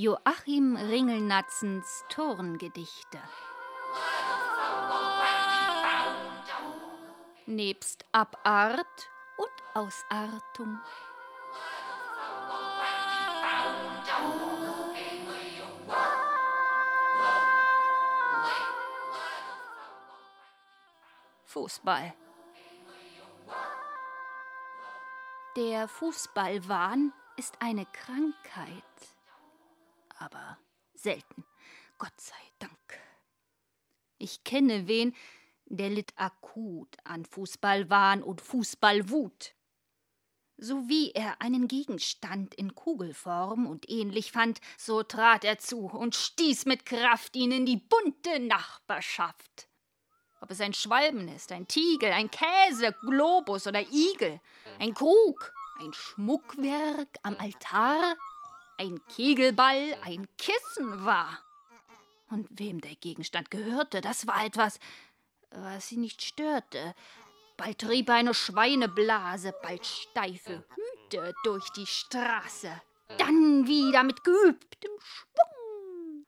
[0.00, 3.18] Joachim Ringelnatzens Turngedichte.
[7.44, 8.86] Nebst Abart
[9.36, 10.78] und Ausartung.
[21.44, 22.14] Fußball.
[25.56, 28.84] Der Fußballwahn ist eine Krankheit
[30.20, 30.58] aber
[30.94, 31.44] selten.
[31.98, 33.00] Gott sei Dank.
[34.18, 35.14] Ich kenne wen,
[35.66, 39.54] der litt akut an Fußballwahn und Fußballwut.
[40.58, 46.14] So wie er einen Gegenstand in Kugelform und ähnlich fand, so trat er zu und
[46.14, 49.69] stieß mit Kraft ihn in die bunte Nachbarschaft.
[50.40, 54.40] Ob es ein Schwalben ist, ein Tiegel, ein Käse, Globus oder Igel,
[54.78, 58.16] ein Krug, ein Schmuckwerk am Altar,
[58.78, 61.38] ein Kegelball, ein Kissen war.
[62.30, 64.78] Und wem der Gegenstand gehörte, das war etwas,
[65.50, 66.94] was sie nicht störte.
[67.56, 72.80] Bald trieb eine Schweineblase, bald steife Hüte durch die Straße.
[73.18, 76.26] Dann wieder mit geübtem Schwung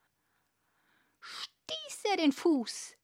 [1.21, 2.97] stieß er den Fuß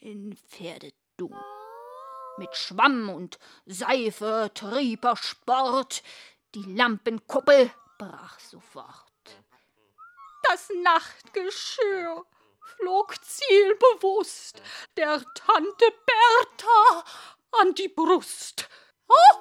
[0.00, 1.36] in Pferdedung.
[2.38, 6.02] Mit Schwamm und Seife trieb er Sport,
[6.54, 9.10] die Lampenkuppel brach sofort.
[10.44, 12.24] Das Nachtgeschirr
[12.60, 14.62] flog zielbewusst
[14.96, 17.04] der Tante Bertha
[17.60, 18.68] an die Brust.
[19.08, 19.40] Oh!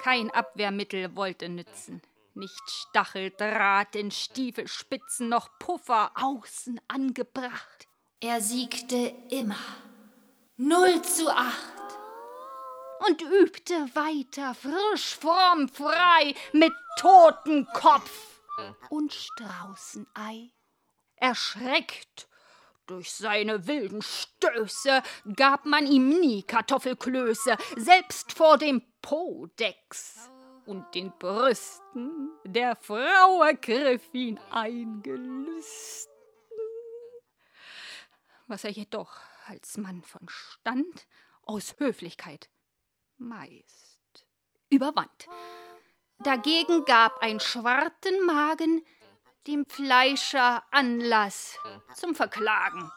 [0.00, 2.02] Kein Abwehrmittel wollte nützen.
[2.34, 7.86] Nicht Stacheldraht in Stiefelspitzen noch Puffer außen angebracht.
[8.24, 9.58] Er siegte immer.
[10.56, 11.98] Null zu acht
[13.04, 18.40] und übte weiter frisch, fromm, frei mit Totenkopf
[18.90, 20.52] und Straußenei.
[21.16, 22.28] Erschreckt
[22.86, 25.02] durch seine wilden Stöße
[25.34, 30.30] gab man ihm nie Kartoffelklöße, selbst vor dem Podex
[30.66, 36.11] und den Brüsten der Frau ergriff ihn eingelüsten.
[38.52, 41.06] Was er jedoch als Mann von Stand
[41.40, 42.50] aus Höflichkeit
[43.16, 44.26] meist
[44.68, 45.26] überwand.
[46.18, 48.84] Dagegen gab ein schwarten Magen
[49.46, 51.56] dem Fleischer Anlass
[51.94, 52.92] zum Verklagen.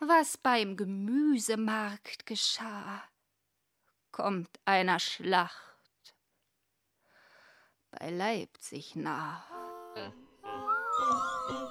[0.00, 3.04] Was beim Gemüsemarkt geschah,
[4.10, 6.16] kommt einer Schlacht
[7.92, 9.48] bei Leipzig nach.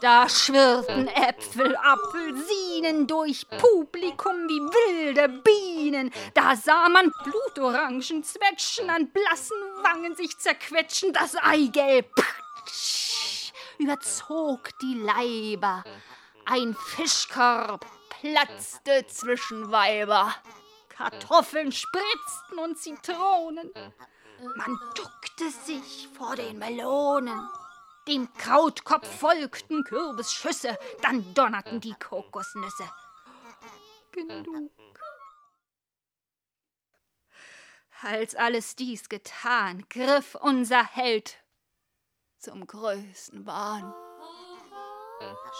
[0.01, 6.11] Da schwirrten Äpfel, Apfelsinen durch Publikum wie wilde Bienen.
[6.33, 12.09] Da sah man Blutorangen zwetschen, an blassen Wangen sich zerquetschen, das Eigelb
[13.79, 15.83] überzog die Leiber.
[16.45, 20.35] Ein Fischkorb platzte zwischen Weiber.
[20.89, 23.71] Kartoffeln spritzten und Zitronen.
[24.55, 27.47] Man duckte sich vor den Melonen.
[28.09, 32.89] Dem Krautkopf folgten Kürbisschüsse, dann donnerten die Kokosnüsse.
[34.11, 34.71] Genug.
[38.01, 41.37] Als alles dies getan, griff unser Held
[42.39, 43.93] zum größten Wahn.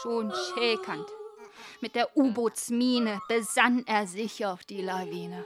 [0.02, 1.08] Schon schäkernd,
[1.81, 5.46] mit der U-Bootsmine besann er sich auf die Lawine.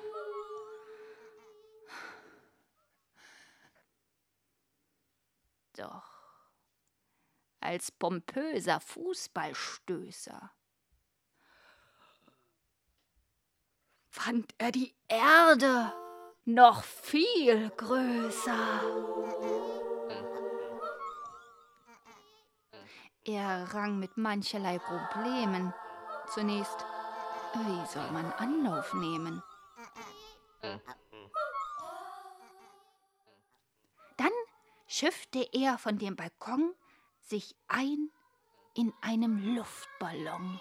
[5.76, 6.13] Doch
[7.64, 10.52] als pompöser Fußballstößer.
[14.10, 15.92] Fand er die Erde
[16.46, 18.82] noch viel größer.
[23.26, 25.74] Er rang mit mancherlei Problemen.
[26.34, 26.86] Zunächst,
[27.54, 29.42] wie soll man Anlauf nehmen?
[34.18, 34.32] Dann
[34.88, 36.76] schiffte er von dem Balkon
[37.24, 38.12] sich ein
[38.76, 40.60] in einem Luftballon.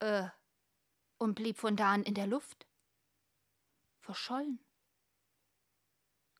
[0.00, 0.28] Äh,
[1.18, 2.66] und blieb von da an in der Luft.
[4.00, 4.62] Verschollen.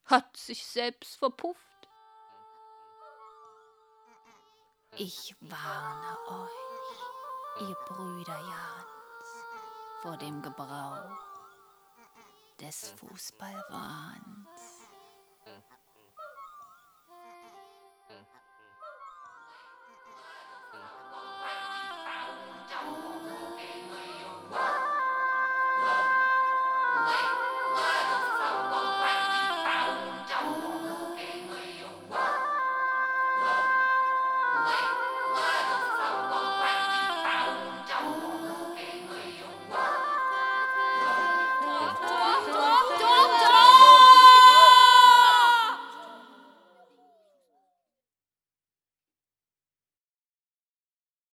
[0.05, 1.61] Hat sich selbst verpufft.
[4.97, 8.94] Ich warne euch, ihr Brüder Jan
[10.05, 11.17] vor dem Gebrauch
[12.61, 14.54] des Fußballwahns.